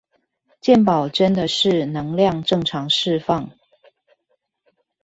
[0.59, 3.51] 健保真的是能量正常釋放